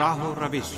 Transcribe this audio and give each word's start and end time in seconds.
راہ 0.00 0.16
و 0.18 0.34
روش 0.40 0.74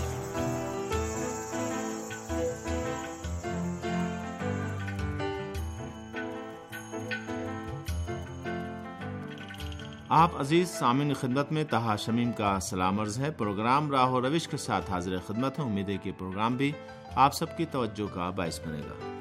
آپ 10.09 10.31
عزیز 10.41 10.69
سامعین 10.71 11.15
خدمت 11.15 11.53
میں 11.53 11.65
تہا 11.65 11.97
شمیم 11.97 12.33
کا 12.33 12.61
سلام 12.61 13.01
عرض 13.01 13.19
ہے۔ 13.19 13.31
پروگرام 13.31 13.91
راہ 13.91 14.11
و 14.11 14.21
روش 14.21 14.49
کے 14.49 14.57
ساتھ 14.57 14.91
حاضر 14.91 15.19
خدمت 15.27 15.59
ہے۔ 15.59 15.65
امید 15.65 15.89
ہے 15.89 15.97
کہ 15.97 16.13
پروگرام 16.19 16.57
بھی 16.57 16.73
آپ 17.15 17.35
سب 17.35 17.57
کی 17.57 17.65
توجہ 17.65 18.15
کا 18.15 18.31
باعث 18.31 18.61
بنے 18.67 18.79
گا۔ 18.79 19.12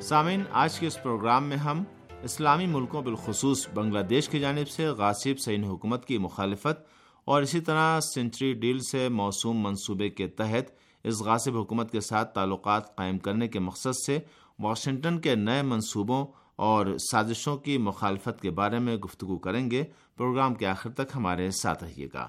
سامعین، 0.00 0.42
آج 0.52 0.78
کے 0.78 0.86
اس 0.86 1.02
پروگرام 1.02 1.44
میں 1.44 1.56
ہم 1.56 1.84
اسلامی 2.22 2.66
ملکوں 2.66 3.02
بالخصوص 3.02 3.68
بنگلہ 3.74 4.02
دیش 4.02 4.28
کی 4.28 4.40
جانب 4.40 4.68
سے 4.68 4.86
غاصب 4.86 5.38
سین 5.38 5.64
حکومت 5.64 6.04
کی 6.04 6.18
مخالفت 6.18 6.84
اور 7.24 7.42
اسی 7.42 7.60
طرح 7.60 8.00
سینچری 8.00 8.52
ڈیل 8.52 8.78
سے 8.78 9.08
موسوم 9.08 9.62
منصوبے 9.62 10.08
کے 10.08 10.28
تحت 10.28 10.70
اس 11.04 11.20
غاصب 11.20 11.56
حکومت 11.56 11.92
کے 11.92 12.00
ساتھ 12.00 12.34
تعلقات 12.34 12.96
قائم 12.96 13.18
کرنے 13.18 13.48
کے 13.48 13.58
مقصد 13.58 13.96
سے 14.06 14.18
واشنگٹن 14.58 15.18
کے 15.18 15.34
نئے 15.34 15.62
منصوبوں 15.62 16.26
اور 16.56 16.86
سازشوں 17.10 17.56
کی 17.56 17.78
مخالفت 17.78 18.40
کے 18.40 18.50
بارے 18.50 18.78
میں 18.78 18.96
گفتگو 18.96 19.38
کریں 19.38 19.70
گے۔ 19.70 19.84
پروگرام 20.16 20.54
کے 20.54 20.66
آخر 20.66 20.90
تک 20.90 21.16
ہمارے 21.16 21.50
ساتھ 21.50 21.84
رہیے 21.84 22.08
گا۔ 22.14 22.28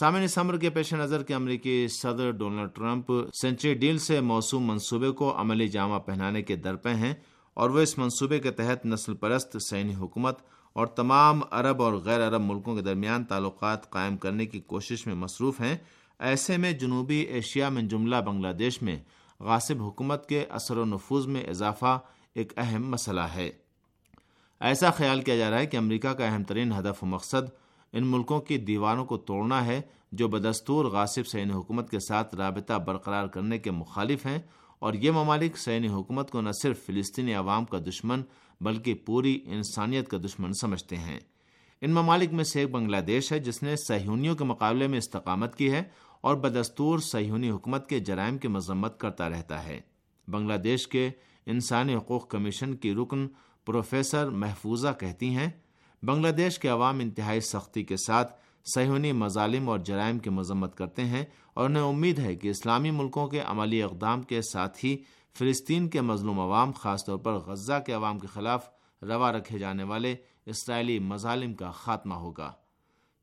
سامعین 0.00 0.28
سمر 0.28 0.56
کے 0.56 0.70
پیش 0.70 0.94
نظر 0.94 1.22
کے 1.22 1.34
امریکی 1.34 1.88
صدر 1.88 2.30
ڈونلڈ 2.30 2.70
ٹرمپ 2.74 3.12
سینچری 3.42 3.74
ڈیل 3.74 3.98
سے 3.98 4.20
موسوم 4.20 4.66
منصوبے 4.66 5.10
کو 5.10 5.40
عملی 5.40 5.68
جامہ 5.68 5.98
پہنانے 5.98 6.42
کے 6.42 6.56
درپے 6.56 6.90
ہیں 6.90 7.14
اور 7.54 7.70
وہ 7.70 7.80
اس 7.80 7.98
منصوبے 7.98 8.38
کے 8.38 8.50
تحت 8.50 8.86
نسل 8.86 9.14
پرست 9.14 9.62
سینی 9.62 9.94
حکومت 9.94 10.38
اور 10.72 10.86
تمام 10.86 11.40
عرب 11.50 11.82
اور 11.82 11.92
غیر 11.92 12.28
عرب 12.28 12.40
ملکوں 12.40 12.74
کے 12.76 12.82
درمیان 12.82 13.24
تعلقات 13.24 13.90
قائم 13.90 14.16
کرنے 14.16 14.46
کی 14.46 14.60
کوشش 14.60 15.06
میں 15.06 15.14
مصروف 15.14 15.60
ہیں۔ 15.60 15.76
ایسے 16.18 16.56
میں 16.56 16.72
جنوبی 16.72 17.16
ایشیا 17.16 17.68
میں 17.68 17.82
جملہ 17.82 18.16
بنگلہ 18.16 18.52
دیش 18.52 18.82
میں 18.82 18.96
غاصب 19.40 19.82
حکومت 19.82 20.28
کے 20.28 20.44
اثر 20.50 20.76
و 20.76 20.84
نفوذ 20.84 21.26
میں 21.26 21.42
اضافہ 21.42 21.98
ایک 22.34 22.52
اہم 22.56 22.90
مسئلہ 22.90 23.26
ہے۔ 23.34 23.50
ایسا 24.60 24.90
خیال 24.90 25.20
کیا 25.20 25.36
جا 25.36 25.50
رہا 25.50 25.58
ہے 25.58 25.66
کہ 25.66 25.76
امریکہ 25.76 26.08
کا 26.08 26.26
اہم 26.26 26.44
ترین 26.44 26.72
ہدف 26.72 27.02
و 27.02 27.06
مقصد 27.06 27.63
ان 27.94 28.06
ملکوں 28.06 28.40
کی 28.40 28.58
دیواروں 28.58 29.04
کو 29.04 29.16
توڑنا 29.16 29.66
ہے 29.66 29.80
جو 30.12 30.28
بدستور 30.28 30.84
غاصب 30.84 31.26
سین 31.26 31.50
حکومت 31.50 31.90
کے 31.90 31.98
ساتھ 31.98 32.34
رابطہ 32.34 32.74
برقرار 32.74 33.26
کرنے 33.26 33.58
کے 33.58 33.70
مخالف 33.70 34.26
ہیں 34.26 34.38
اور 34.78 34.94
یہ 34.94 35.10
ممالک 35.10 35.58
سینی 35.58 35.88
حکومت 35.88 36.30
کو 36.30 36.40
نہ 36.40 36.50
صرف 36.62 36.86
فلسطینی 36.86 37.34
عوام 37.34 37.64
کا 37.64 37.78
دشمن 37.78 38.22
بلکہ 38.60 38.94
پوری 38.94 39.40
انسانیت 39.44 40.08
کا 40.08 40.18
دشمن 40.18 40.52
سمجھتے 40.52 40.96
ہیں۔ 40.96 41.20
ان 41.80 41.90
ممالک 41.90 42.32
میں 42.32 42.44
سے 42.44 42.60
ایک 42.60 42.70
بنگلہ 42.70 42.96
دیش 42.96 43.32
ہے 43.32 43.38
جس 43.38 43.62
نے 43.62 43.76
سہیونیوں 43.76 44.34
کے 44.34 44.44
مقابلے 44.44 44.86
میں 44.86 44.98
استقامت 44.98 45.56
کی 45.56 45.72
ہے 45.72 45.82
اور 46.20 46.34
بدستور 46.34 46.98
سہیونی 46.98 47.50
حکومت 47.50 47.88
کے 47.88 48.00
جرائم 48.00 48.38
کی 48.38 48.48
مذمت 48.48 49.00
کرتا 49.00 49.28
رہتا 49.28 49.64
ہے۔ 49.64 49.80
بنگلہ 50.28 50.56
دیش 50.56 50.88
کے 50.88 51.10
انسانی 51.46 51.94
حقوق 51.94 52.28
کمیشن 52.28 52.74
کی 52.74 52.94
رکن 52.94 53.26
پروفیسر 53.64 54.30
محفوظہ 54.30 54.88
کہتی 55.00 55.28
ہیں 55.28 55.50
بنگلہ 56.04 56.28
دیش 56.28 56.58
کے 56.58 56.68
عوام 56.68 56.98
انتہائی 56.98 57.40
سختی 57.40 57.82
کے 57.82 57.96
ساتھ 57.96 58.34
سہونی 58.74 59.12
مظالم 59.12 59.68
اور 59.68 59.78
جرائم 59.78 60.18
کی 60.18 60.30
مذمت 60.30 60.76
کرتے 60.76 61.04
ہیں 61.04 61.24
اور 61.54 61.64
انہیں 61.64 61.82
امید 61.82 62.18
ہے 62.18 62.36
کہ 62.36 62.48
اسلامی 62.48 62.90
ملکوں 62.90 63.28
کے 63.28 63.40
عملی 63.40 63.82
اقدام 63.82 64.22
کے 64.22 64.42
ساتھ 64.42 64.84
ہی 64.84 64.96
فلسطین 65.38 65.88
کے 65.88 66.00
مظلوم 66.00 66.40
عوام، 66.40 66.72
خاص 66.72 67.04
طور 67.04 67.18
پر 67.18 67.32
غزہ 67.32 67.80
کے 67.86 67.92
عوام 67.92 68.18
کے 68.18 68.26
خلاف 68.26 68.68
روا 69.02 69.32
رکھے 69.32 69.58
جانے 69.58 69.82
والے 69.82 70.16
اسرائیلی 70.46 70.98
مظالم 70.98 71.54
کا 71.54 71.70
خاتمہ 71.70 72.14
ہوگا۔ 72.14 72.52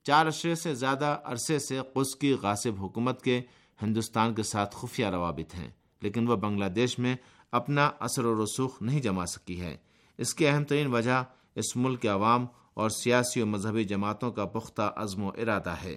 چار 0.03 0.25
اشرے 0.25 0.55
سے 0.55 0.75
زیادہ 0.75 1.17
عرصے 1.23 1.59
سے 1.59 1.79
قدس 1.93 2.15
کی 2.15 2.33
غاصب 2.33 2.79
حکومت 2.79 3.21
کے 3.21 3.41
ہندوستان 3.81 4.33
کے 4.33 4.43
ساتھ 4.43 4.75
خفیہ 4.75 5.05
روابط 5.05 5.55
ہیں 5.55 5.69
لیکن 6.01 6.27
وہ 6.27 6.35
بنگلہ 6.35 6.65
دیش 6.65 6.99
میں 6.99 7.15
اپنا 7.51 7.91
اثر 7.99 8.25
و 8.25 8.43
رسوخ 8.43 8.81
نہیں 8.81 8.99
جما 8.99 9.25
سکی 9.25 9.61
ہے۔ 9.61 9.77
اس 10.17 10.33
کی 10.33 10.47
اہم 10.47 10.63
ترین 10.63 10.87
وجہ 10.87 11.23
اس 11.55 11.75
ملک 11.75 12.01
کے 12.01 12.07
عوام 12.07 12.45
اور 12.73 12.89
سیاسی 12.89 13.41
و 13.41 13.45
مذہبی 13.45 13.83
جماعتوں 13.83 14.31
کا 14.31 14.45
پختہ 14.45 14.91
عزم 14.95 15.23
و 15.23 15.27
ارادہ 15.27 15.75
ہے۔ 15.83 15.95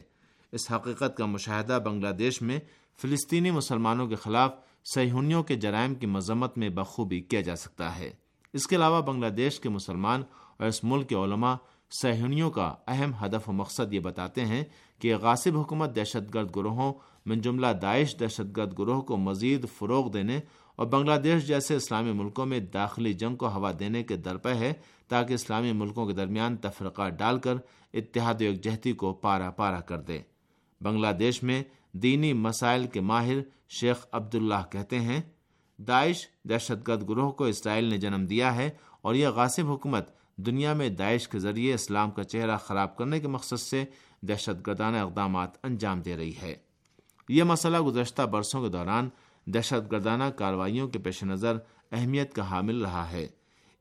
اس 0.52 0.70
حقیقت 0.72 1.16
کا 1.16 1.26
مشاہدہ 1.26 1.78
بنگلہ 1.84 2.08
دیش 2.08 2.42
میں 2.42 2.60
فلسطینی 3.02 3.50
مسلمانوں 3.50 4.06
کے 4.06 4.14
خلاف 4.14 4.50
سہونیوں 4.84 5.42
کے 5.42 5.54
جرائم 5.54 5.94
کی 5.94 6.06
مذمت 6.06 6.58
میں 6.58 6.68
بخوبی 6.68 7.20
کیا 7.20 7.40
جا 7.40 7.56
سکتا 7.56 7.98
ہے۔ 7.98 8.10
اس 8.52 8.66
کے 8.66 8.76
علاوہ 8.76 9.00
بنگلہ 9.00 9.28
دیش 9.28 9.60
کے 9.60 9.68
مسلمان 9.68 10.22
اور 10.58 10.66
اس 10.66 10.84
ملک 10.84 11.08
کے 11.08 11.14
علماء 11.14 11.54
سہونیوں 12.02 12.50
کا 12.50 12.74
اہم 12.88 13.12
ہدف 13.24 13.48
و 13.48 13.52
مقصد 13.52 13.92
یہ 13.92 14.00
بتاتے 14.00 14.44
ہیں 14.44 14.64
کہ 14.98 15.16
غاصب 15.16 15.58
حکومت 15.58 15.96
دہشت 15.96 16.34
گرد 16.34 16.56
گروہوں 16.56 16.92
من 17.26 17.40
جملہ 17.40 17.66
داعش 17.82 18.16
دہشت 18.20 18.56
گرد 18.56 18.78
گروہ 18.78 19.00
کو 19.00 19.16
مزید 19.16 19.66
فروغ 19.78 20.10
دینے 20.10 20.40
اور 20.76 20.86
بنگلہ 20.86 21.14
دیش 21.14 21.46
جیسے 21.46 21.74
اسلامی 21.74 22.12
ملکوں 22.12 22.46
میں 22.46 22.60
داخلی 22.60 23.12
جنگ 23.12 23.36
کو 23.36 23.48
ہوا 23.48 23.72
دینے 23.78 24.02
کے 24.02 24.16
درپے 24.16 24.54
ہے 24.54 24.72
تاکہ 25.08 25.34
اسلامی 25.34 25.72
ملکوں 25.72 26.06
کے 26.06 26.12
درمیان 26.12 26.56
تفرقہ 26.56 27.08
ڈال 27.08 27.38
کر 27.38 27.54
اتحاد 27.94 28.34
و 28.40 28.44
یکجہتی 28.44 28.92
کو 28.92 29.12
پارا 29.12 29.50
پارا 29.50 29.80
کر 29.80 30.00
دے۔ 30.00 30.20
بنگلہ 30.80 31.12
دیش 31.18 31.42
میں 31.42 31.62
دینی 31.92 32.32
مسائل 32.32 32.86
کے 32.86 33.00
ماہر 33.00 33.38
شیخ 33.68 34.06
عبداللہ 34.12 34.62
کہتے 34.70 35.00
ہیں، 35.00 35.20
داعش 35.78 36.26
دہشت 36.48 36.88
گرد 36.88 37.08
گروہ 37.08 37.30
کو 37.30 37.44
اسرائیل 37.44 37.84
نے 37.84 37.98
جنم 37.98 38.26
دیا 38.26 38.54
ہے 38.56 38.70
اور 39.02 39.14
یہ 39.14 39.28
غاصب 39.28 39.70
حکومت 39.70 40.08
دنیا 40.36 40.72
میں 40.72 40.88
داعش 40.88 41.28
کے 41.28 41.38
ذریعے 41.38 41.74
اسلام 41.74 42.10
کا 42.10 42.24
چہرہ 42.24 42.56
خراب 42.56 42.96
کرنے 42.96 43.20
کے 43.20 43.28
مقصد 43.28 43.60
سے 43.60 43.84
دہشت 44.22 44.66
گردانہ 44.66 44.96
اقدامات 44.96 45.64
انجام 45.64 46.00
دے 46.00 46.16
رہی 46.16 46.32
ہے۔ 46.42 46.54
یہ 47.28 47.42
مسئلہ 47.42 47.80
گزشتہ 47.80 48.22
برسوں 48.22 48.62
کے 48.62 48.68
دوران 48.68 49.08
دہشت 49.46 49.92
گردانہ 49.92 50.24
کاروائیوں 50.24 50.88
کے 50.88 50.98
پیش 50.98 51.22
نظر 51.22 51.56
اہمیت 51.92 52.34
کا 52.34 52.50
حامل 52.50 52.80
رہا 52.80 53.10
ہے۔ 53.10 53.26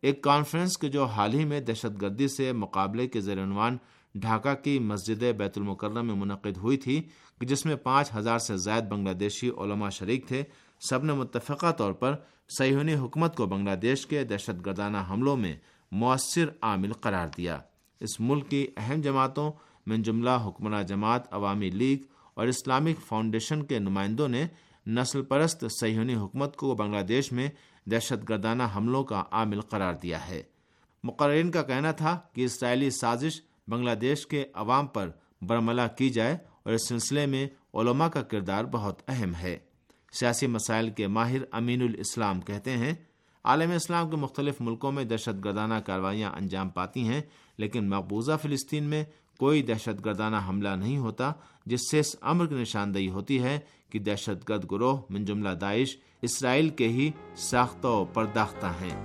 ایک 0.01 0.21
کانفرنس 0.21 0.77
کے 0.77 0.89
جو 0.89 1.05
حال 1.05 1.33
ہی 1.33 1.45
میں 1.45 1.59
دہشت 1.59 2.01
گردی 2.01 2.27
سے 2.27 2.51
مقابلے 2.51 3.07
کے 3.07 3.21
زیر 3.21 3.43
عنوان 3.43 3.77
ڈھاکہ 4.15 4.53
کی 4.63 4.79
مسجد 4.79 5.23
بیت 5.37 5.57
المکرم 5.57 6.07
میں 6.07 6.15
منعقد 6.15 6.57
ہوئی 6.57 6.77
تھی، 6.77 7.01
جس 7.41 7.65
میں 7.65 7.75
پانچ 7.75 8.09
ہزار 8.15 8.39
سے 8.39 8.57
زائد 8.57 8.83
بنگلہ 8.83 9.13
دیشی 9.13 9.49
علماء 9.49 9.89
شریک 9.89 10.27
تھے۔ 10.27 10.43
سب 10.89 11.03
نے 11.03 11.13
متفقہ 11.13 11.71
طور 11.71 11.91
پر 11.91 12.15
سیہونی 12.57 12.95
حکومت 12.95 13.35
کو 13.35 13.45
بنگلہ 13.45 13.75
دیش 13.75 14.07
کے 14.07 14.23
دہشت 14.23 14.65
گردانہ 14.65 14.97
حملوں 15.09 15.37
میں 15.37 15.55
مؤثر 15.91 16.45
عامل 16.61 16.93
قرار 16.93 17.27
دیا۔ 17.37 17.59
اس 17.99 18.19
ملک 18.19 18.49
کی 18.49 18.67
اہم 18.77 19.01
جماعتوں 19.01 19.51
میں 19.85 19.97
جملہ 19.97 20.29
حکمراں 20.29 20.83
جماعت 20.83 21.33
عوامی 21.33 21.69
لیگ 21.69 21.97
اور 22.33 22.47
اسلامک 22.47 23.07
فاؤنڈیشن 23.07 23.63
کے 23.63 23.79
نمائندوں 23.79 24.27
نے 24.27 24.45
نسل 24.87 25.21
پرست 25.21 25.65
سیہونی 25.79 26.15
حکومت 26.15 26.55
کو 26.55 26.75
بنگلہ 26.75 27.01
دیش 27.01 27.31
میں 27.31 27.49
دہشت 27.85 28.29
گردانہ 28.29 28.63
حملوں 28.75 29.03
کا 29.03 29.23
عامل 29.31 29.61
قرار 29.61 29.93
دیا 29.93 30.27
ہے۔ 30.27 30.43
مقررین 31.03 31.51
کا 31.51 31.61
کہنا 31.61 31.91
تھا 31.91 32.19
کہ 32.33 32.45
اسرائیلی 32.45 32.89
سازش 32.89 33.41
بنگلہ 33.67 33.95
دیش 33.95 34.27
کے 34.27 34.45
عوام 34.53 34.87
پر 34.87 35.09
برملا 35.41 35.87
کی 35.87 36.09
جائے 36.09 36.37
اور 36.63 36.73
اس 36.73 36.87
سلسلے 36.87 37.25
میں 37.25 37.47
علماء 37.73 38.07
کا 38.07 38.21
کردار 38.21 38.63
بہت 38.63 39.01
اہم 39.07 39.35
ہے۔ 39.35 39.57
سیاسی 40.11 40.47
مسائل 40.47 40.89
کے 40.89 41.07
ماہر 41.07 41.41
امین 41.51 41.81
الاسلام 41.81 42.41
کہتے 42.41 42.77
ہیں، 42.77 42.93
عالم 43.43 43.71
اسلام 43.71 44.09
کے 44.09 44.15
مختلف 44.15 44.61
ملکوں 44.61 44.91
میں 44.91 45.03
دہشت 45.03 45.45
گردانہ 45.45 45.73
کاروائیاں 45.73 46.31
انجام 46.31 46.69
پاتی 46.69 47.07
ہیں، 47.07 47.21
لیکن 47.57 47.89
مقبوضہ 47.89 48.37
فلسطین 48.41 48.83
میں 48.83 49.03
کوئی 49.43 49.61
دہشت 49.61 50.05
گردانہ 50.05 50.35
حملہ 50.47 50.69
نہیں 50.69 50.97
ہوتا، 50.97 51.31
جس 51.65 51.89
سے 51.91 51.99
اس 51.99 52.15
امر 52.21 52.45
کی 52.45 52.55
نشاندہی 52.55 53.09
ہوتی 53.09 53.41
ہے 53.43 53.59
کہ 53.89 53.99
دہشت 53.99 54.49
گرد 54.49 54.71
گروہ 54.71 55.01
من 55.09 55.25
جملہ 55.25 55.49
داعش 55.61 55.97
اسرائیل 56.21 56.69
کے 56.69 56.87
ہی 56.87 57.11
ساختہ 57.37 57.87
و 57.87 58.05
پرداختہ 58.13 58.71
ہیں۔ 58.81 58.95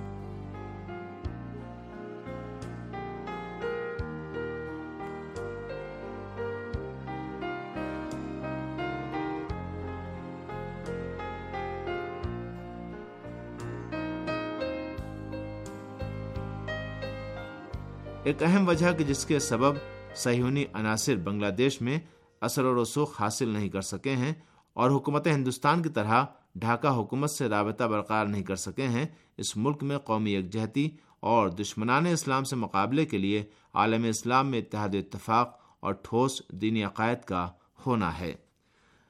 ایک 18.23 18.43
اہم 18.43 18.67
وجہ 18.67 18.91
کہ 18.97 19.03
جس 19.03 19.25
کے 19.25 19.39
سبب 19.39 19.75
سہیونی 20.19 20.65
عناصر 20.73 21.15
بنگلہ 21.15 21.47
دیش 21.47 21.81
میں 21.81 21.99
اثر 22.41 22.63
و 22.63 22.81
رسوخ 22.83 23.21
حاصل 23.21 23.49
نہیں 23.49 23.69
کر 23.69 23.81
سکے 23.81 24.15
ہیں 24.15 24.33
اور 24.75 24.91
حکومت 24.91 25.27
ہندوستان 25.27 25.81
کی 25.81 25.89
طرح 25.89 26.23
ڈھاکہ 26.55 26.87
حکومت 26.87 27.31
سے 27.31 27.47
رابطہ 27.49 27.83
برقرار 27.83 28.25
نہیں 28.25 28.43
کر 28.43 28.55
سکے 28.55 28.87
ہیں، 28.87 29.05
اس 29.37 29.55
ملک 29.57 29.83
میں 29.83 29.97
قومی 29.97 30.33
یکجہتی 30.35 30.89
اور 31.19 31.49
دشمنان 31.49 32.07
اسلام 32.07 32.43
سے 32.43 32.55
مقابلے 32.55 33.05
کے 33.05 33.17
لیے 33.17 33.43
عالم 33.73 34.03
اسلام 34.03 34.51
میں 34.51 34.59
اتحاد 34.59 34.95
اتفاق 34.95 35.57
اور 35.79 35.93
ٹھوس 35.93 36.41
دینی 36.51 36.83
عقائد 36.83 37.25
کا 37.25 37.47
ہونا 37.85 38.19
ہے۔ 38.19 38.33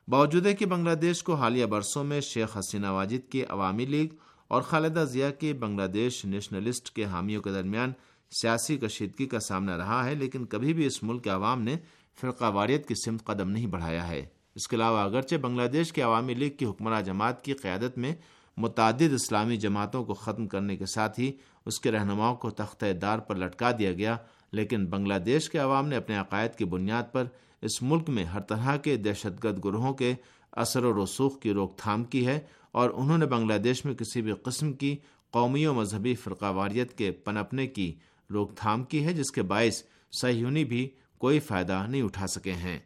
باوجود 0.08 0.46
ہے 0.46 0.54
کہ 0.54 0.66
بنگلہ 0.66 0.96
دیش 0.96 1.24
کو 1.24 1.34
حالیہ 1.34 1.66
برسوں 1.66 2.04
میں 2.04 2.22
شیخ 2.22 2.58
حسینہ 2.58 2.88
واجد 2.88 3.32
کی 3.32 3.44
عوامی 3.46 3.86
لیگ 3.86 4.16
اور 4.48 4.62
خالدہ 4.62 5.04
ضیاء 5.10 5.30
کے 5.30 5.54
بنگلہ 5.54 5.88
دیش 5.88 6.26
نیشنلسٹ 6.26 6.90
کے 6.90 7.06
حامیوں 7.06 7.42
کے 7.42 7.52
درمیان 7.52 7.92
سیاسی 8.31 8.78
کشیدگی 8.78 9.26
کا 9.26 9.40
سامنا 9.40 9.78
رہا 9.78 10.06
ہے، 10.06 10.16
لیکن 10.16 10.46
کبھی 10.46 10.74
بھی 10.74 10.86
اس 10.86 11.02
ملک 11.04 11.24
کے 11.24 11.30
عوام 11.30 11.62
نے 11.62 11.76
فرقہ 12.18 12.52
واریت 12.54 12.88
کی 12.88 12.96
سمت 12.96 13.24
قدم 13.26 13.50
نہیں 13.50 13.68
بڑھایا 13.68 14.08
ہے۔ 14.08 14.26
اس 14.56 14.68
کے 14.68 14.76
علاوہ، 14.76 15.00
اگرچہ 15.00 15.36
بنگلہ 15.36 15.68
دیش 15.68 15.94
کے 15.94 16.02
عوامی 16.02 16.34
لیگ 16.34 16.52
کی 16.58 16.66
حکمراں 16.66 17.02
جماعت 17.02 17.44
کی 17.46 17.54
قیادت 17.54 17.98
میں 17.98 18.14
متعدد 18.58 19.14
اسلامی 19.14 19.58
جماعتوں 19.58 20.04
کو 20.04 20.14
ختم 20.14 20.48
کرنے 20.48 20.76
کے 20.78 20.86
ساتھ 20.86 21.20
ہی 21.20 21.31
اس 21.66 21.80
کے 21.80 21.92
رہنماؤں 21.92 22.36
کو 22.36 22.50
تختہ 22.50 22.92
دار 23.02 23.20
پر 23.20 23.36
لٹکا 23.36 23.72
دیا 23.80 23.92
گیا، 23.94 24.16
لیکن 24.52 24.86
بنگلہ 24.86 25.18
دیش 25.25 25.50
کے 25.50 25.58
عوام 25.58 25.88
نے 25.88 25.96
اپنے 25.96 26.16
عقائد 26.18 26.56
کی 26.56 26.66
بنیاد 26.66 27.12
پر 27.12 27.25
اس 27.62 27.82
ملک 27.82 28.10
میں 28.10 28.24
ہر 28.24 28.42
طرح 28.42 28.75
کے 28.75 28.96
دہشت 28.98 29.44
گرد 29.44 29.64
گروہوں 29.66 29.94
کے 29.94 30.14
اثر 30.54 30.84
و 30.84 31.04
رسوخ 31.04 31.40
کی 31.40 31.54
روک 31.54 31.78
تھام 31.78 32.04
کی 32.04 32.25
ہے 32.28 32.40
اور 32.72 32.90
انہوں 32.90 33.18
نے 33.18 33.25
بنگلہ 33.25 33.58
دیش 33.58 33.86
میں 33.86 33.94
کسی 33.94 34.22
بھی 34.22 34.34
قسم 34.44 34.74
کی 34.74 34.96
قومی 35.34 35.66
و 35.66 35.74
مذہبی 35.74 36.16
فرقہ 36.16 36.52
واریت 36.52 36.98
کے 36.98 37.12
پنپنے 37.12 37.68
کی 37.68 37.94
روک 38.30 38.56
تھام 38.56 38.84
کی 38.84 39.06
ہے 39.06 39.14
جس 39.14 39.31
کے 39.31 39.42
باعث 39.42 39.84
سہیونی 40.22 40.66
بھی 40.66 40.90
کوئی 41.18 41.40
فائدہ 41.40 41.86
نہیں 41.90 42.02
اٹھا 42.02 42.28
سکے 42.28 42.54
ہیں۔ 42.54 42.80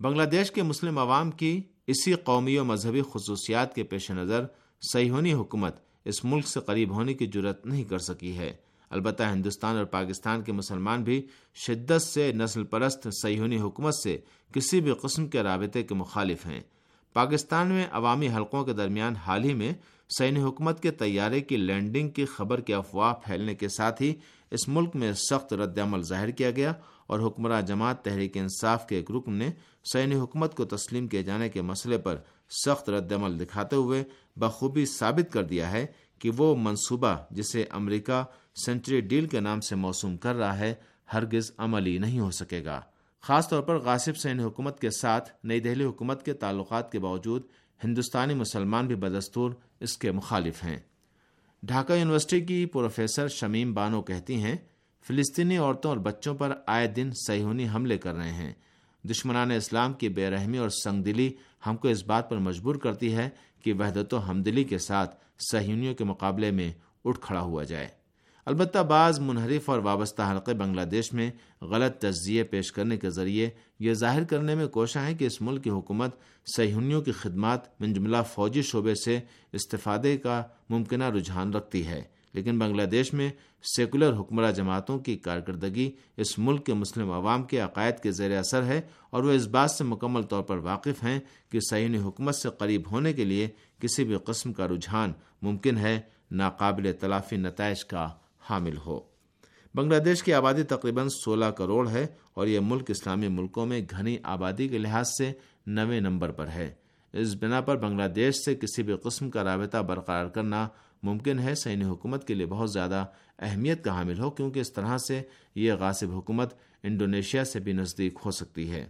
بنگلہ 0.00 0.22
دیش 0.22 0.50
کے 0.50 0.62
مسلم 0.62 0.98
عوام 0.98 1.30
کی 1.30 1.62
اسی 1.86 2.12
قومی 2.12 2.58
و 2.58 2.64
مذہبی 2.64 3.02
خصوصیات 3.12 3.74
کے 3.74 3.82
پیش 3.82 4.10
نظر 4.10 4.44
سیہونی 4.92 5.32
حکومت 5.32 5.76
اس 6.04 6.24
ملک 6.24 6.48
سے 6.48 6.60
قریب 6.60 6.90
ہونے 6.90 7.14
کی 7.14 7.26
جرت 7.26 7.66
نہیں 7.66 7.84
کر 7.84 7.98
سکی 7.98 8.36
ہے۔ 8.36 8.52
البتہ 8.90 9.22
ہندوستان 9.22 9.76
اور 9.76 9.84
پاکستان 9.84 10.42
کے 10.42 10.52
مسلمان 10.52 11.02
بھی 11.02 11.26
شدت 11.54 12.02
سے 12.02 12.32
نسل 12.32 12.64
پرست 12.64 13.08
سیہونی 13.22 13.58
حکومت 13.58 13.94
سے 13.94 14.18
کسی 14.52 14.80
بھی 14.80 14.92
قسم 14.92 15.26
کے 15.26 15.42
رابطے 15.42 15.82
کے 15.82 15.94
مخالف 15.94 16.46
ہیں۔ 16.46 16.60
پاکستان 17.12 17.68
میں 17.68 17.86
عوامی 17.92 18.28
حلقوں 18.28 18.64
کے 18.64 18.72
درمیان 18.72 19.16
حال 19.16 19.44
ہی 19.44 19.54
میں 19.54 19.72
سینی 20.18 20.42
حکومت 20.42 20.82
کے 20.82 20.90
طیارے 20.90 21.40
کی 21.40 21.56
لینڈنگ 21.56 22.08
کی 22.08 22.24
خبر 22.24 22.60
کی 22.60 22.74
افواہ 22.74 23.12
پھیلنے 23.12 23.54
کے 23.54 23.68
ساتھ 23.68 24.02
ہی 24.02 24.14
اس 24.50 24.68
ملک 24.68 24.96
میں 24.96 25.12
سخت 25.12 25.52
رد 25.52 25.78
عمل 25.78 26.02
ظاہر 26.02 26.30
کیا 26.30 26.50
گیا 26.50 26.72
اور 27.06 27.20
حکمراں 27.20 27.62
جماعت 27.62 28.04
تحریک 28.04 28.36
انصاف 28.36 28.86
کے 28.86 28.96
ایک 28.96 29.10
رکن 29.10 29.32
نے 29.32 29.50
سینی 29.92 30.14
حکومت 30.14 30.56
کو 30.56 30.64
تسلیم 30.64 31.08
کیے 31.08 31.22
جانے 31.22 31.48
کے 31.48 31.62
مسئلے 31.62 31.98
پر 31.98 32.16
سخت 32.64 32.90
رد 32.90 33.12
عمل 33.12 33.40
دکھاتے 33.40 33.76
ہوئے 33.76 34.04
بخوبی 34.36 34.86
ثابت 34.86 35.32
کر 35.32 35.42
دیا 35.42 35.70
ہے 35.70 35.86
کہ 36.18 36.30
وہ 36.36 36.56
منصوبہ 36.56 37.16
جسے 37.30 37.64
امریکہ 37.70 38.24
سینچری 38.64 39.00
ڈیل 39.00 39.26
کے 39.26 39.40
نام 39.40 39.60
سے 39.60 39.74
موسوم 39.74 40.16
کر 40.16 40.34
رہا 40.34 40.58
ہے 40.58 40.74
ہرگز 41.12 41.52
عملی 41.58 41.98
نہیں 41.98 42.20
ہو 42.20 42.30
سکے 42.30 42.64
گا۔ 42.64 42.80
خاص 43.22 43.48
طور 43.48 43.62
پر 43.62 43.78
غاصب 43.78 44.16
سین 44.16 44.40
حکومت 44.40 44.80
کے 44.80 44.90
ساتھ 44.90 45.30
نئی 45.44 45.60
دہلی 45.60 45.84
حکومت 45.84 46.24
کے 46.24 46.32
تعلقات 46.32 46.92
کے 46.92 46.98
باوجود 46.98 47.42
ہندوستانی 47.84 48.34
مسلمان 48.34 48.86
بھی 48.86 48.94
بدستور 48.94 49.50
اس 49.80 49.98
کے 49.98 50.12
مخالف 50.12 50.64
ہیں۔ 50.64 50.78
ڈھاکہ 51.62 51.92
یونیورسٹی 51.92 52.40
کی 52.40 52.66
پروفیسر 52.66 53.28
شمیم 53.28 53.74
بانو 53.74 54.02
کہتی 54.02 54.34
ہیں، 54.34 54.56
فلسطینی 55.06 55.56
عورتوں 55.56 55.90
اور 55.90 55.98
بچوں 55.98 56.34
پر 56.34 56.52
آئے 56.66 56.86
دن 56.86 57.10
سیہونی 57.26 57.68
حملے 57.74 57.98
کر 57.98 58.14
رہے 58.14 58.32
ہیں۔ 58.32 58.52
دشمنان 59.04 59.50
اسلام 59.50 59.92
کی 59.92 60.08
بے 60.08 60.30
رحمی 60.30 60.58
اور 60.58 60.68
سنگ 60.68 61.02
دلی 61.02 61.30
ہم 61.66 61.76
کو 61.76 61.88
اس 61.88 62.04
بات 62.04 62.30
پر 62.30 62.36
مجبور 62.36 62.74
کرتی 62.74 63.14
ہے 63.14 63.28
کہ 63.62 63.72
وحدت 63.72 64.14
و 64.14 64.30
ہمدلی 64.30 64.64
کے 64.64 64.78
ساتھ 64.78 65.16
سہیونیوں 65.52 65.94
کے 65.94 66.04
مقابلے 66.04 66.50
میں 66.50 66.72
اٹھ 67.04 67.20
کھڑا 67.20 67.40
ہوا 67.40 67.62
جائے۔ 67.62 67.88
البتہ 68.48 68.78
بعض 68.78 69.18
منحرف 69.20 69.70
اور 69.70 69.78
وابستہ 69.78 70.22
حلقے 70.22 70.54
بنگلہ 70.54 70.80
دیش 70.80 71.12
میں 71.12 71.30
غلط 71.60 71.98
تجزیے 71.98 72.42
پیش 72.42 72.72
کرنے 72.72 72.96
کے 72.96 73.10
ذریعے 73.10 73.50
یہ 73.78 73.92
ظاہر 73.92 74.24
کرنے 74.24 74.54
میں 74.54 74.66
کوشاں 74.66 75.04
ہے 75.06 75.14
کہ 75.14 75.24
اس 75.24 75.40
ملک 75.40 75.64
کی 75.64 75.70
حکومت 75.70 76.10
سہیونیوں 76.56 77.02
کی 77.02 77.12
خدمات 77.12 77.80
من 77.80 77.92
جملہ 77.92 78.16
فوجی 78.34 78.62
شعبے 78.62 78.94
سے 78.94 79.20
استفادے 79.52 80.16
کا 80.16 80.42
ممکنہ 80.70 81.04
رجحان 81.04 81.54
رکھتی 81.54 81.86
ہے۔ 81.86 82.02
لیکن 82.34 82.58
بنگلہ 82.58 82.82
دیش 82.82 83.12
میں 83.12 83.30
سیکولر 83.76 84.20
حکمراں 84.20 84.52
جماعتوں 84.52 84.98
کی 84.98 85.16
کارکردگی 85.16 85.90
اس 86.16 86.38
ملک 86.38 86.66
کے 86.66 86.74
مسلم 86.74 87.10
عوام 87.10 87.42
کے 87.42 87.60
عقائد 87.60 88.02
کے 88.02 88.10
زیر 88.10 88.38
اثر 88.38 88.62
ہے 88.62 88.80
اور 89.10 89.22
وہ 89.22 89.30
اس 89.30 89.46
بات 89.46 89.70
سے 89.70 89.84
مکمل 89.84 90.22
طور 90.22 90.42
پر 90.42 90.58
واقف 90.58 91.04
ہیں 91.04 91.20
کہ 91.50 91.60
سعینی 91.70 91.98
حکومت 91.98 92.34
سے 92.34 92.48
قریب 92.58 92.90
ہونے 92.90 93.12
کے 93.12 93.24
لیے 93.24 93.48
کسی 93.80 94.04
بھی 94.04 94.16
قسم 94.24 94.52
کا 94.52 94.68
رجحان 94.68 95.12
ممکن 95.42 95.78
ہے، 95.78 96.00
ناقابل 96.30 96.92
تلافی 96.92 97.36
نتائج 97.36 97.84
کا 97.84 98.08
حامل 98.40 98.76
ہو۔ 98.76 99.00
بنگلہ 99.74 99.98
دیش 99.98 100.22
کی 100.22 100.34
آبادی 100.34 100.62
تقریباً 100.62 101.08
سولہ 101.08 101.44
کروڑ 101.44 101.88
ہے 101.88 102.06
اور 102.34 102.46
یہ 102.46 102.60
ملک 102.60 102.90
اسلامی 102.90 103.28
ملکوں 103.28 103.66
میں 103.66 103.80
گھنی 103.90 104.16
آبادی 104.22 104.68
کے 104.68 104.78
لحاظ 104.78 105.08
سے 105.18 105.32
نویں 105.66 106.00
نمبر 106.00 106.30
پر 106.30 106.48
ہے۔ 106.48 106.74
اس 107.12 107.34
بنا 107.34 107.60
پر 107.60 107.76
بنگلہ 107.76 108.08
دیش 108.08 108.34
سے 108.44 108.54
کسی 108.54 108.82
بھی 108.82 108.94
قسم 108.96 109.30
کا 109.30 109.44
رابطہ 109.44 109.78
برقرار 109.78 110.26
کرنا 110.26 110.68
ممکن 111.02 111.38
ہے۔ 111.38 111.54
سینی 111.54 111.84
حکومت 111.84 112.26
کے 112.26 112.34
لیے 112.34 112.46
بہت 112.46 112.72
زیادہ 112.72 113.04
اہمیت 113.38 113.84
کا 113.84 113.92
حامل 113.92 114.18
ہو، 114.18 114.30
کیونکہ 114.30 114.60
اس 114.60 114.72
طرح 114.72 114.98
سے 114.98 115.22
یہ 115.54 115.72
غاصب 115.72 116.12
حکومت 116.12 116.54
انڈونیشیا 116.82 117.44
سے 117.44 117.60
بھی 117.60 117.72
نزدیک 117.72 118.18
ہو 118.24 118.30
سکتی 118.30 118.70
ہے۔ 118.70 118.88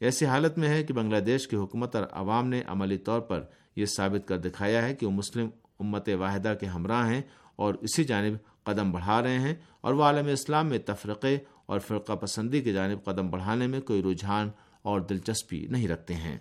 ایسی 0.00 0.26
حالت 0.26 0.58
میں 0.58 0.68
ہے 0.68 0.82
کہ 0.82 0.94
بنگلہ 0.94 1.20
دیش 1.20 1.48
کی 1.48 1.56
حکومت 1.56 1.96
اور 1.96 2.04
عوام 2.10 2.48
نے 2.48 2.62
عملی 2.66 2.98
طور 2.98 3.20
پر 3.20 3.42
یہ 3.76 3.84
ثابت 3.84 4.28
کر 4.28 4.38
دکھایا 4.38 4.88
ہے 4.88 4.94
کہ 4.94 5.06
وہ 5.06 5.10
مسلم 5.10 5.48
امت 5.80 6.08
واحدہ 6.18 6.54
کے 6.60 6.66
ہمراہ 6.66 7.08
ہیں 7.08 7.22
اور 7.56 7.74
اسی 7.74 8.04
جانب 8.04 8.36
قدم 8.64 8.92
بڑھا 8.92 9.22
رہے 9.22 9.38
ہیں 9.38 9.54
اور 9.80 9.94
وہ 9.94 10.04
عالم 10.04 10.26
اسلام 10.26 10.66
میں 10.66 10.78
تفرقے 10.78 11.38
اور 11.66 11.78
فرقہ 11.78 12.12
پسندی 12.12 12.60
کی 12.60 12.72
جانب 12.72 13.04
قدم 13.04 13.30
بڑھانے 13.30 13.66
میں 13.66 13.80
کوئی 13.80 14.02
رجحان 14.02 14.50
اور 14.82 15.00
دلچسپی 15.00 15.66
نہیں 15.66 15.88
رکھتے 15.88 16.14
ہیں۔ 16.14 16.38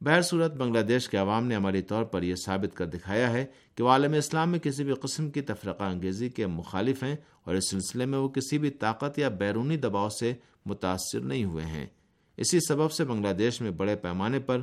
بہر 0.00 0.22
صورت 0.22 0.54
بنگلہ 0.54 0.80
دیش 0.80 1.08
کے 1.08 1.16
عوام 1.16 1.46
نے 1.46 1.54
عملی 1.54 1.82
طور 1.82 2.04
پر 2.04 2.22
یہ 2.22 2.34
ثابت 2.34 2.76
کر 2.76 2.86
دکھایا 2.86 3.32
ہے 3.32 3.46
کہ 3.74 3.82
وہ 3.82 3.88
عالم 3.88 4.12
اسلام 4.12 4.50
میں 4.50 4.58
کسی 4.58 4.84
بھی 4.84 4.94
قسم 4.94 5.30
کی 5.30 5.40
تفرقہ 5.40 5.84
انگیزی 5.84 6.28
کے 6.28 6.46
مخالف 6.46 7.02
ہیں 7.02 7.16
اور 7.44 7.54
اس 7.54 7.70
سلسلے 7.70 8.06
میں 8.06 8.18
وہ 8.18 8.28
کسی 8.28 8.58
بھی 8.58 8.70
طاقت 8.70 9.18
یا 9.18 9.28
بیرونی 9.28 9.76
دباؤ 9.76 10.08
سے 10.08 10.34
متاثر 10.66 11.20
نہیں 11.20 11.44
ہوئے 11.44 11.64
ہیں۔ 11.64 11.86
اسی 12.40 12.60
سبب 12.60 12.92
سے 12.92 13.04
بنگلہ 13.04 13.32
دیش 13.32 13.60
میں 13.60 13.70
بڑے 13.70 13.96
پیمانے 13.96 14.38
پر 14.38 14.60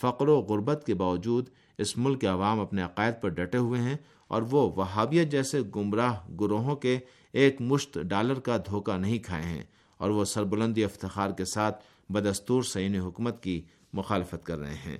فقر 0.00 0.28
و 0.28 0.40
غربت 0.40 0.82
کے 0.86 0.94
باوجود 0.94 1.48
اس 1.78 1.96
ملک 1.96 2.20
کے 2.20 2.26
عوام 2.26 2.60
اپنے 2.60 2.82
عقائد 2.82 3.14
پر 3.20 3.28
ڈٹے 3.28 3.58
ہوئے 3.58 3.80
ہیں 3.80 3.96
اور 4.28 4.42
وہ 4.42 4.72
وہابیت 4.76 5.30
جیسے 5.30 5.60
گمراہ 5.76 6.14
گروہوں 6.40 6.76
کے 6.76 6.98
ایک 7.32 7.60
مشت 7.60 7.98
ڈالر 8.02 8.40
کا 8.40 8.56
دھوکہ 8.56 8.96
نہیں 8.96 9.18
کھائے 9.18 9.42
ہیں 9.42 9.62
اور 9.98 10.10
وہ 10.10 10.24
سربلندی 10.24 10.84
افتخار 10.84 11.30
کے 11.30 11.44
ساتھ 11.44 11.84
بدستور 12.08 12.62
سعین 12.62 12.94
حکومت 12.94 13.42
کی 13.42 13.62
مخالفت 13.92 14.44
کر 14.44 14.58
رہے 14.58 14.74
ہیں۔ 14.74 14.98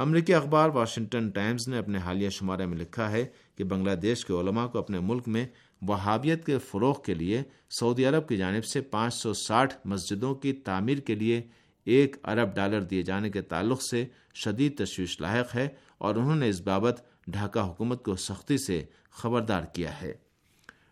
امریکی 0.00 0.34
اخبار 0.34 0.68
واشنگٹن 0.68 1.28
ٹائمز 1.30 1.68
نے 1.68 1.78
اپنے 1.78 1.98
حالیہ 1.98 2.28
شمارے 2.28 2.66
میں 2.66 2.76
لکھا 2.78 3.10
ہے 3.10 3.26
کہ 3.56 3.64
بنگلہ 3.64 3.94
دیش 3.94 4.24
کے 4.24 4.32
علماء 4.32 4.66
کو 4.66 4.78
اپنے 4.78 5.00
ملک 5.00 5.28
میں 5.28 5.46
وہابیت 5.82 6.46
کے 6.46 6.58
فروغ 6.58 7.02
کے 7.02 7.14
لیے 7.14 7.42
سعودی 7.70 8.06
عرب 8.06 8.28
کی 8.28 8.36
جانب 8.36 8.64
سے 8.64 8.80
پانچ 8.80 9.14
سو 9.14 9.32
ساٹھ 9.32 9.74
مسجدوں 9.84 10.34
کی 10.34 10.52
تعمیر 10.52 10.98
کے 10.98 11.14
لیے 11.14 11.42
ایک 11.84 12.16
ارب 12.24 12.54
ڈالر 12.54 12.80
دیے 12.80 13.02
جانے 13.02 13.30
کے 13.30 13.42
تعلق 13.42 13.82
سے 13.82 14.06
شدید 14.34 14.84
تشویش 14.84 15.20
لاحق 15.20 15.54
ہے 15.54 15.68
اور 15.98 16.14
انہوں 16.14 16.36
نے 16.36 16.48
اس 16.48 16.60
بابت 16.60 17.00
ڈھاکہ 17.26 17.58
حکومت 17.58 18.04
کو 18.04 18.16
سختی 18.16 18.58
سے 18.58 18.84
خبردار 19.10 19.62
کیا 19.62 20.00
ہے۔ 20.02 20.12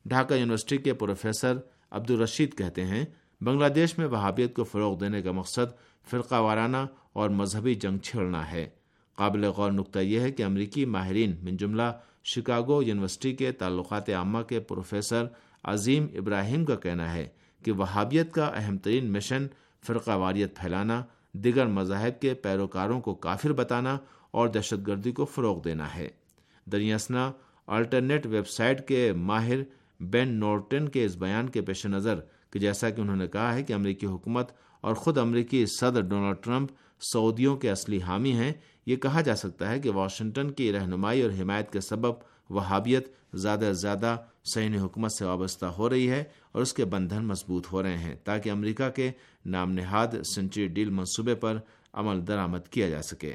ڈھاکہ 0.04 0.34
یونیورسٹی 0.34 0.76
کے 0.76 0.94
پروفیسر 0.94 1.56
عبدالرشید 1.90 2.58
کہتے 2.58 2.84
ہیں، 2.84 3.04
بنگلہ 3.40 3.68
دیش 3.68 3.98
میں 3.98 4.06
وہابیت 4.06 4.54
کو 4.54 4.64
فروغ 4.64 4.98
دینے 4.98 5.22
کا 5.22 5.32
مقصد 5.32 5.76
فرقہ 6.10 6.34
وارانہ 6.34 6.86
اور 7.12 7.30
مذہبی 7.30 7.74
جنگ 7.74 7.98
چھیڑنا 7.98 8.50
ہے۔ 8.52 8.68
قابل 9.18 9.44
غور 9.44 9.72
نقطہ 9.72 9.98
یہ 9.98 10.20
ہے 10.20 10.30
کہ 10.30 10.42
امریکی 10.42 10.84
ماہرین 10.84 11.34
من 11.42 11.56
جملہ 11.56 11.90
شکاگو 12.24 12.82
یونیورسٹی 12.82 13.32
کے 13.36 13.52
تعلقات 13.52 14.08
عامہ 14.10 14.42
کے 14.42 14.60
پروفیسر 14.60 15.26
عظیم 15.64 16.06
ابراہیم 16.14 16.64
کا 16.64 16.74
کہنا 16.76 17.12
ہے 17.14 17.28
کہ 17.62 17.72
وہابیت 17.72 18.32
کا 18.32 18.46
اہم 18.46 18.76
ترین 18.78 19.12
مشن 19.12 19.46
فرقہ 19.84 20.16
واریت 20.16 20.56
پھیلانا، 20.56 21.02
دیگر 21.34 21.66
مذاہب 21.66 22.20
کے 22.20 22.34
پیروکاروں 22.34 23.00
کو 23.00 23.14
کافر 23.14 23.52
بتانا 23.52 23.96
اور 24.30 24.48
دہشت 24.48 24.86
گردی 24.86 25.12
کو 25.12 25.24
فروغ 25.24 25.62
دینا 25.62 25.94
ہے۔ 25.94 26.08
دریاسنا 26.66 27.30
آلٹرنیٹ 27.68 28.26
ویب 28.26 28.48
سائٹ 28.48 28.86
کے 28.88 29.12
ماہر 29.12 29.62
بین 30.00 30.28
نورٹن 30.28 30.88
کے 30.88 31.04
اس 31.04 31.16
بیان 31.16 31.48
کے 31.48 31.60
پیش 31.60 31.86
نظر 31.86 32.20
کہ 32.50 32.58
جیسا 32.58 32.90
کہ 32.90 33.00
انہوں 33.00 33.16
نے 33.16 33.26
کہا 33.28 33.54
ہے 33.54 33.62
کہ 33.62 33.72
امریکی 33.72 34.06
حکومت 34.06 34.52
اور 34.80 34.94
خود 34.94 35.18
امریکی 35.18 35.64
صدر 35.66 36.00
ڈونلڈ 36.00 36.44
ٹرمپ 36.44 36.72
سعودیوں 37.02 37.56
کے 37.56 37.70
اصلی 37.70 38.00
حامی 38.02 38.32
ہیں 38.32 38.52
یہ 38.88 38.96
کہا 38.96 39.20
جا 39.20 39.36
سکتا 39.36 39.70
ہے 39.70 39.80
کہ 39.80 39.90
واشنگٹن 39.90 40.50
کی 40.50 40.72
رہنمائی 40.72 41.22
اور 41.22 41.30
حمایت 41.30 41.72
کے 41.72 41.80
سبب 41.80 42.14
وہابیت 42.50 43.08
زیادہ 43.34 43.60
سے 43.60 43.72
زیادہ 43.72 44.16
سعین 44.54 44.74
حکومت 44.74 45.12
سے 45.12 45.24
وابستہ 45.24 45.66
ہو 45.66 45.90
رہی 45.90 46.10
ہے 46.10 46.24
اور 46.52 46.62
اس 46.62 46.72
کے 46.72 46.84
بندھن 46.84 47.24
مضبوط 47.24 47.66
ہو 47.72 47.82
رہے 47.82 47.98
ہیں 47.98 48.16
تاکہ 48.24 48.50
امریکہ 48.50 48.88
کے 48.90 49.10
نام 49.46 49.72
نہاد 49.72 50.08
سنچری 50.34 50.66
ڈیل 50.66 50.90
منصوبے 50.90 51.34
پر 51.34 51.58
عمل 51.92 52.26
درآمد 52.26 52.68
کیا 52.70 52.88
جا 52.88 53.02
سکے۔ 53.02 53.34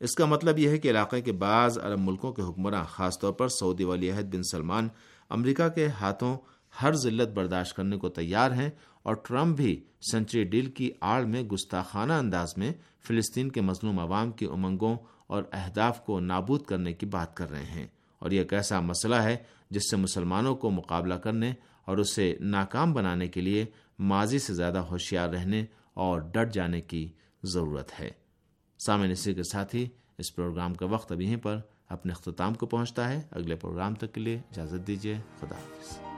اس 0.00 0.14
کا 0.14 0.24
مطلب 0.24 0.58
یہ 0.58 0.68
ہے 0.68 0.78
کہ 0.78 0.90
علاقے 0.90 1.20
کے 1.20 1.32
بعض 1.32 1.78
عرب 1.78 1.98
ملکوں 1.98 2.32
کے 2.32 2.42
حکمراں، 2.42 2.84
خاص 2.84 3.18
طور 3.18 3.32
پر 3.32 3.48
سعودی 3.48 3.84
ولی 3.84 4.10
عہد 4.10 4.34
بن 4.34 4.42
سلمان، 4.42 4.88
امریکہ 5.30 5.68
کے 5.68 5.88
ہاتھوں 6.00 6.36
ہر 6.82 6.92
ذلت 6.92 7.28
برداشت 7.28 7.76
کرنے 7.76 7.96
کو 7.96 8.08
تیار 8.08 8.50
ہیں 8.50 8.70
اور 9.02 9.14
ٹرمپ 9.14 9.56
بھی 9.56 9.84
سنچری 10.12 10.44
ڈیل 10.44 10.70
کی 10.70 10.90
آڑ 11.00 11.24
میں 11.24 11.42
گستاخانہ 11.42 12.12
انداز 12.12 12.56
میں 12.56 12.72
فلسطین 13.00 13.48
کے 13.48 13.60
مظلوم 13.60 13.98
عوام 13.98 14.30
کی 14.30 14.46
امنگوں 14.46 14.96
اور 15.26 15.42
اہداف 15.52 16.04
کو 16.04 16.20
نابود 16.20 16.62
کرنے 16.62 16.92
کی 16.92 17.06
بات 17.06 17.36
کر 17.36 17.50
رہے 17.50 17.64
ہیں۔ 17.64 17.86
اور 18.18 18.30
یہ 18.30 18.38
ایک 18.38 18.52
ایسا 18.54 18.80
مسئلہ 18.80 19.14
ہے 19.14 19.36
جس 19.70 19.90
سے 19.90 19.96
مسلمانوں 19.96 20.56
کو 20.56 20.70
مقابلہ 20.70 21.14
کرنے 21.14 21.52
اور 21.84 21.98
اسے 21.98 22.36
ناکام 22.40 22.92
بنانے 22.92 23.28
کے 23.28 23.40
لیے 23.40 23.66
ماضی 23.98 24.38
سے 24.38 24.54
زیادہ 24.54 24.78
ہوشیار 24.78 25.28
رہنے 25.28 25.64
اور 25.94 26.20
ڈٹ 26.20 26.54
جانے 26.54 26.80
کی 26.80 27.08
ضرورت 27.42 28.00
ہے۔ 28.00 28.10
سامع 28.78 29.06
اسی 29.10 29.34
کے 29.34 29.42
ساتھ 29.42 29.76
ہی 29.76 29.86
اس 30.18 30.36
پروگرام 30.36 30.74
کا 30.74 30.86
وقت 30.86 31.12
ابھی 31.12 31.36
پر 31.36 31.58
اپنے 31.88 32.12
اختتام 32.12 32.54
کو 32.54 32.66
پہنچتا 32.66 33.08
ہے۔ 33.08 33.22
اگلے 33.30 33.54
پروگرام 33.54 33.94
تک 33.94 34.12
کے 34.12 34.20
لیے 34.20 34.36
اجازت 34.36 34.86
دیجیے 34.86 35.14
خدا 35.40 35.54
حافظ۔ 35.54 36.11